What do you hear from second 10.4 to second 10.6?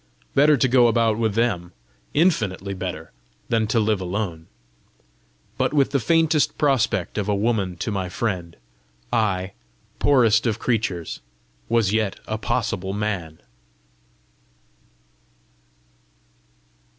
of